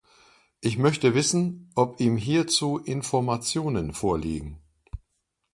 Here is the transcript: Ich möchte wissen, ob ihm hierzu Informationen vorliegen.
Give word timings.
Ich 0.61 0.79
möchte 0.79 1.13
wissen, 1.13 1.69
ob 1.75 1.99
ihm 1.99 2.17
hierzu 2.17 2.79
Informationen 2.79 3.93
vorliegen. 3.93 4.57